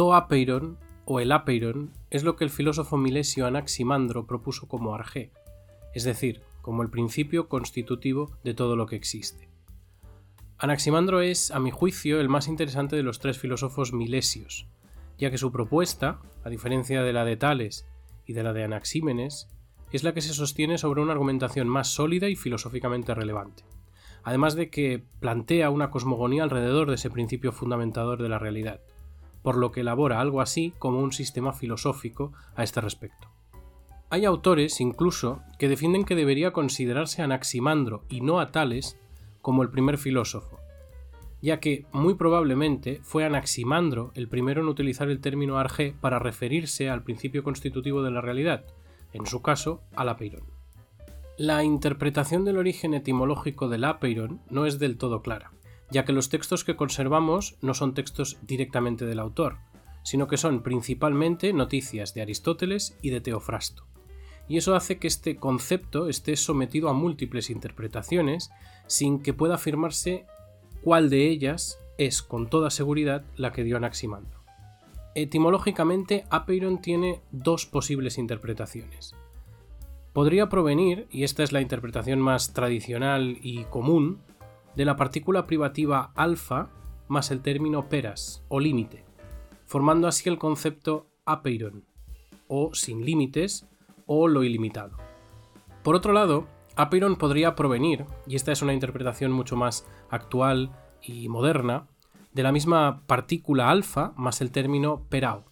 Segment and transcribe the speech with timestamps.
[0.00, 5.30] To apeiron o el apeiron es lo que el filósofo milesio Anaximandro propuso como arjé,
[5.92, 9.50] es decir, como el principio constitutivo de todo lo que existe.
[10.56, 14.68] Anaximandro es, a mi juicio, el más interesante de los tres filósofos milesios,
[15.18, 17.86] ya que su propuesta, a diferencia de la de Tales
[18.24, 19.50] y de la de Anaxímenes,
[19.92, 23.64] es la que se sostiene sobre una argumentación más sólida y filosóficamente relevante,
[24.22, 28.80] además de que plantea una cosmogonía alrededor de ese principio fundamentador de la realidad,
[29.42, 33.28] por lo que elabora algo así como un sistema filosófico a este respecto.
[34.10, 38.98] Hay autores, incluso, que defienden que debería considerarse Anaximandro y no a Tales
[39.40, 40.58] como el primer filósofo,
[41.40, 46.90] ya que muy probablemente fue Anaximandro el primero en utilizar el término arge para referirse
[46.90, 48.64] al principio constitutivo de la realidad,
[49.12, 50.42] en su caso al apeiron.
[51.38, 55.52] La interpretación del origen etimológico del apeiron no es del todo clara,
[55.90, 59.58] ya que los textos que conservamos no son textos directamente del autor,
[60.02, 63.84] sino que son principalmente noticias de Aristóteles y de Teofrasto.
[64.48, 68.50] Y eso hace que este concepto esté sometido a múltiples interpretaciones
[68.86, 70.26] sin que pueda afirmarse
[70.82, 74.40] cuál de ellas es con toda seguridad la que dio Anaximandro.
[75.14, 79.14] Etimológicamente, apeiron tiene dos posibles interpretaciones.
[80.12, 84.18] Podría provenir, y esta es la interpretación más tradicional y común,
[84.76, 86.70] de la partícula privativa alfa
[87.08, 89.04] más el término peras o límite,
[89.66, 91.84] formando así el concepto apeiron,
[92.48, 93.66] o sin límites,
[94.06, 94.96] o lo ilimitado.
[95.82, 96.46] Por otro lado,
[96.76, 101.86] apeiron podría provenir, y esta es una interpretación mucho más actual y moderna,
[102.32, 105.44] de la misma partícula alfa más el término perao,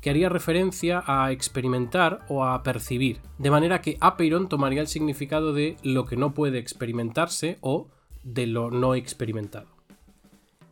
[0.00, 5.52] que haría referencia a experimentar o a percibir, de manera que apeiron tomaría el significado
[5.52, 7.88] de lo que no puede experimentarse o
[8.22, 9.68] de lo no experimentado.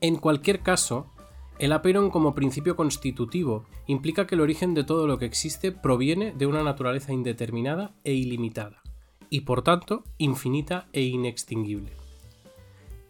[0.00, 1.12] En cualquier caso,
[1.58, 6.32] el apeiron como principio constitutivo implica que el origen de todo lo que existe proviene
[6.32, 8.82] de una naturaleza indeterminada e ilimitada,
[9.28, 11.92] y por tanto infinita e inextinguible.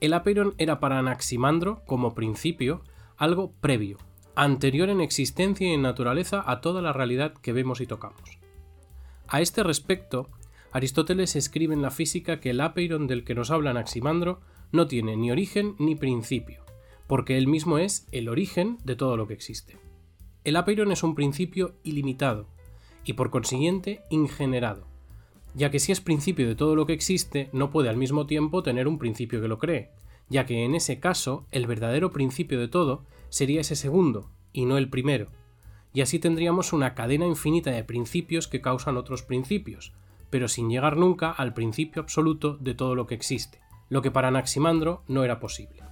[0.00, 2.82] El apeiron era para Anaximandro, como principio,
[3.16, 3.98] algo previo,
[4.34, 8.38] anterior en existencia y en naturaleza a toda la realidad que vemos y tocamos.
[9.28, 10.28] A este respecto,
[10.72, 15.16] Aristóteles escribe en la física que el apeiron del que nos habla Anaximandro no tiene
[15.16, 16.62] ni origen ni principio,
[17.08, 19.78] porque él mismo es el origen de todo lo que existe.
[20.44, 22.46] El apeiron es un principio ilimitado
[23.04, 24.86] y por consiguiente ingenerado,
[25.54, 28.62] ya que si es principio de todo lo que existe, no puede al mismo tiempo
[28.62, 29.90] tener un principio que lo cree,
[30.28, 34.78] ya que en ese caso el verdadero principio de todo sería ese segundo, y no
[34.78, 35.30] el primero,
[35.92, 39.92] y así tendríamos una cadena infinita de principios que causan otros principios,
[40.30, 44.28] pero sin llegar nunca al principio absoluto de todo lo que existe, lo que para
[44.28, 45.82] Anaximandro no era posible.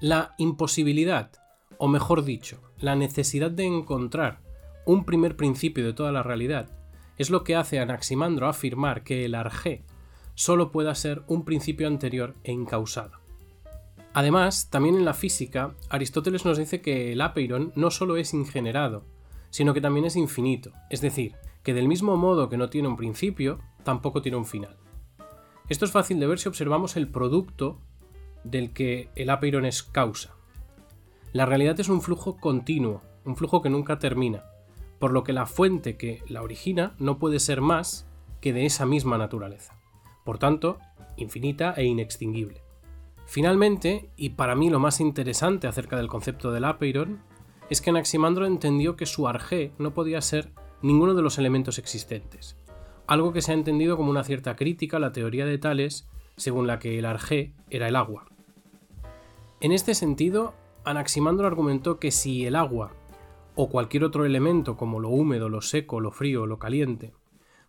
[0.00, 1.30] La imposibilidad,
[1.78, 4.40] o mejor dicho, la necesidad de encontrar
[4.86, 6.68] un primer principio de toda la realidad,
[7.18, 9.84] es lo que hace a Anaximandro afirmar que el arjé
[10.34, 13.12] solo pueda ser un principio anterior e incausado.
[14.12, 19.04] Además, también en la física, Aristóteles nos dice que el apeiron no solo es ingenerado,
[19.50, 22.96] sino que también es infinito, es decir, que del mismo modo que no tiene un
[22.96, 24.76] principio, tampoco tiene un final.
[25.68, 27.78] Esto es fácil de ver si observamos el producto
[28.42, 30.34] del que el apeiron es causa.
[31.32, 34.44] La realidad es un flujo continuo, un flujo que nunca termina,
[34.98, 38.06] por lo que la fuente que la origina no puede ser más
[38.40, 39.74] que de esa misma naturaleza,
[40.24, 40.78] por tanto,
[41.16, 42.62] infinita e inextinguible.
[43.26, 47.22] Finalmente, y para mí lo más interesante acerca del concepto del apeiron,
[47.70, 50.52] es que Anaximandro entendió que su arjé no podía ser
[50.82, 52.56] ninguno de los elementos existentes,
[53.06, 56.66] algo que se ha entendido como una cierta crítica a la teoría de Tales, según
[56.66, 58.26] la que el arjé era el agua.
[59.60, 60.54] En este sentido,
[60.84, 62.92] Anaximandro argumentó que si el agua
[63.54, 67.12] o cualquier otro elemento como lo húmedo, lo seco, lo frío lo caliente,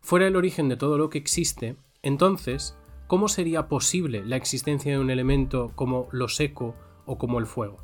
[0.01, 4.99] fuera el origen de todo lo que existe, entonces, ¿cómo sería posible la existencia de
[4.99, 7.77] un elemento como lo seco o como el fuego?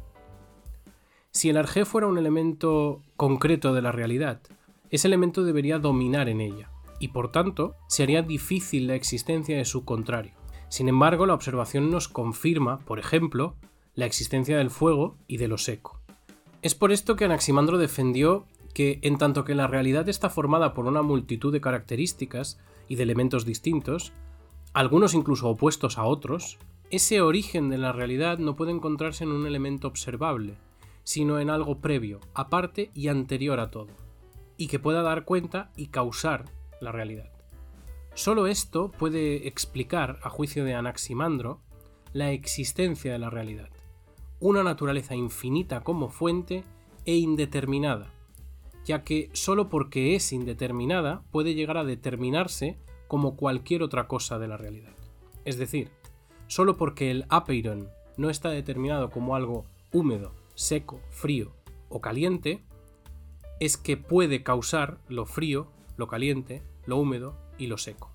[1.32, 4.42] Si el arjé fuera un elemento concreto de la realidad,
[4.90, 6.70] ese elemento debería dominar en ella,
[7.02, 10.34] y por tanto se haría difícil la existencia de su contrario.
[10.70, 13.58] Sin embargo, la observación nos confirma, por ejemplo,
[13.96, 16.00] la existencia del fuego y de lo seco.
[16.62, 20.86] Es por esto que Anaximandro defendió que, en tanto que la realidad está formada por
[20.86, 24.14] una multitud de características y de elementos distintos,
[24.72, 26.60] algunos incluso opuestos a otros,
[26.92, 30.56] ese origen de la realidad no puede encontrarse en un elemento observable,
[31.04, 33.90] sino en algo previo, aparte y anterior a todo,
[34.56, 36.46] y que pueda dar cuenta y causar
[36.82, 37.32] la realidad.
[38.14, 41.62] Solo esto puede explicar, a juicio de Anaximandro,
[42.12, 43.70] la existencia de la realidad
[44.42, 46.64] una naturaleza infinita como fuente
[47.06, 48.12] e indeterminada,
[48.84, 54.48] ya que solo porque es indeterminada puede llegar a determinarse como cualquier otra cosa de
[54.48, 54.94] la realidad.
[55.46, 55.92] Es decir,
[56.48, 61.54] solo porque el apeiron no está determinado como algo húmedo, seco, frío
[61.88, 62.64] o caliente,
[63.60, 65.68] es que puede causar lo frío,
[65.98, 68.11] lo caliente, lo húmedo y lo seco.